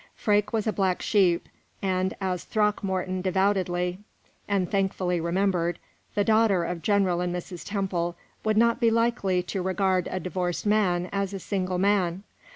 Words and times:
Freke 0.15 0.51
was 0.51 0.65
a 0.65 0.73
black 0.73 0.99
sheep, 0.99 1.47
and, 1.79 2.15
as 2.19 2.43
Throckmorton 2.43 3.21
devoutly 3.21 3.99
and 4.47 4.67
thankfully 4.71 5.21
remembered, 5.21 5.77
the 6.15 6.23
daughter 6.23 6.63
of 6.63 6.81
General 6.81 7.21
and 7.21 7.35
Mrs. 7.35 7.63
Temple 7.63 8.15
would 8.43 8.57
not 8.57 8.79
be 8.79 8.89
likely 8.89 9.43
to 9.43 9.61
regard 9.61 10.07
a 10.09 10.19
divorced 10.19 10.65
man 10.65 11.07
as 11.11 11.33
a 11.35 11.39
single 11.39 11.77
man. 11.77 12.23